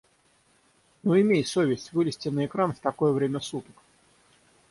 [1.03, 1.93] Ну имей совесть!
[1.93, 3.75] Вылезти на экран в такое время суток...